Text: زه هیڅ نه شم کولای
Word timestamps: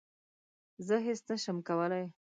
زه 0.85 0.95
هیڅ 1.07 1.19
نه 1.29 1.35
شم 1.43 1.57
کولای 1.67 2.05